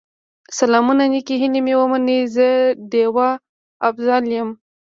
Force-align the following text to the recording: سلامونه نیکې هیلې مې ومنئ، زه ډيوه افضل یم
سلامونه 0.57 1.03
نیکې 1.11 1.35
هیلې 1.41 1.61
مې 1.65 1.73
ومنئ، 1.77 2.19
زه 2.35 2.47
ډيوه 2.91 3.29
افضل 3.87 4.23
یم 4.35 4.49